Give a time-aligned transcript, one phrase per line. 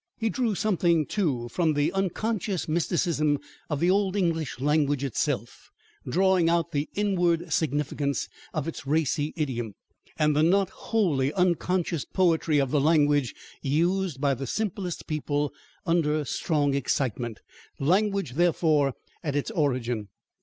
[0.13, 3.37] * He drew something too from the unconscious mysticism
[3.69, 5.69] of the old English language itself,
[6.09, 9.75] drawing out the inward significance of its racy idiom,
[10.17, 15.53] and the not wholly unconscious poetry of the language used by the simplest people
[15.85, 17.39] under strong excitement
[17.77, 20.07] language, therefore, at its origin.